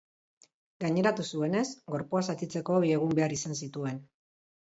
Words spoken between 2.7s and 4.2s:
bi egun behar izan zituen.